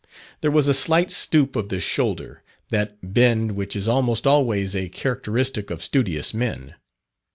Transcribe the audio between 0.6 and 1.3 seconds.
a slight